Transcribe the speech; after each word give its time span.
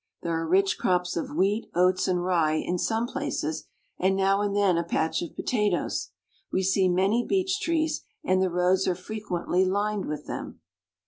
There, 0.23 0.33
are 0.33 0.47
rich 0.47 0.79
crops 0.79 1.15
of 1.15 1.29
wheat, 1.35 1.69
oats, 1.75 2.07
and 2.07 2.23
rye 2.23 2.55
in 2.55 2.79
some 2.79 3.05
places, 3.05 3.67
and 3.99 4.15
now 4.15 4.41
and 4.41 4.55
then 4.55 4.75
a 4.75 4.83
patch 4.83 5.21
of 5.21 5.35
potatoes. 5.35 6.09
We 6.51 6.63
see 6.63 6.89
many 6.89 7.23
beech 7.23 7.59
trees, 7.59 8.01
and 8.23 8.41
the 8.41 8.49
roads 8.49 8.87
are 8.87 8.95
frequently 8.95 9.63
lined 9.63 10.05
with 10.05 10.25
them. 10.25 10.59